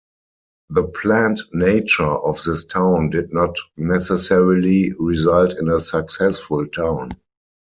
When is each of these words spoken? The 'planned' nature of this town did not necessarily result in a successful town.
The 0.71 0.81
'planned' 0.87 1.41
nature 1.53 2.01
of 2.01 2.41
this 2.43 2.65
town 2.65 3.11
did 3.11 3.31
not 3.35 3.55
necessarily 3.77 4.91
result 4.99 5.53
in 5.59 5.69
a 5.69 5.79
successful 5.79 6.65
town. 6.65 7.11